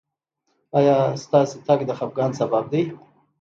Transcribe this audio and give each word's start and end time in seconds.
ایا 0.77 0.97
ستاسو 1.23 1.55
تګ 1.67 1.79
د 1.85 1.91
خفګان 1.99 2.31
سبب 2.39 2.63
دی؟ 2.71 2.83